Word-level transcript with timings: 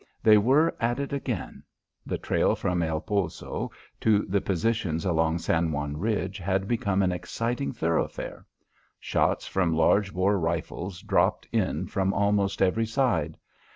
They 0.23 0.39
were 0.39 0.75
at 0.79 0.99
it 0.99 1.13
again. 1.13 1.61
The 2.07 2.17
trail 2.17 2.55
from 2.55 2.81
El 2.81 3.01
Poso 3.01 3.69
to 3.99 4.23
the 4.25 4.41
positions 4.41 5.05
along 5.05 5.37
San 5.37 5.71
Juan 5.71 5.95
ridge 5.99 6.39
had 6.39 6.67
become 6.67 7.03
an 7.03 7.11
exciting 7.11 7.71
thoroughfare. 7.71 8.47
Shots 8.99 9.45
from 9.45 9.75
large 9.77 10.11
bore 10.11 10.39
rifles 10.39 11.01
dropped 11.01 11.47
in 11.51 11.85
from 11.85 12.15
almost 12.15 12.63
every 12.63 12.87
side. 12.87 13.37